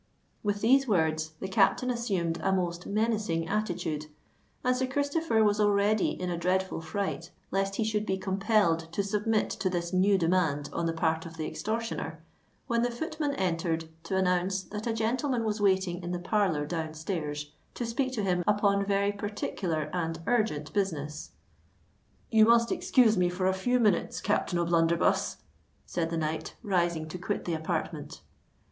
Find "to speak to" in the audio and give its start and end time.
17.75-18.23